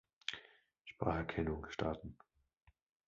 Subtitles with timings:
[0.83, 2.17] Spracherkennung starten.